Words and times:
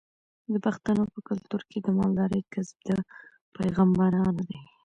د 0.53 0.55
پښتنو 0.65 1.03
په 1.13 1.19
کلتور 1.29 1.61
کې 1.69 1.77
د 1.81 1.87
مالدارۍ 1.97 2.41
کسب 2.53 2.77
د 2.89 2.91
پیغمبرانو 3.55 4.31
دی. 4.49 4.59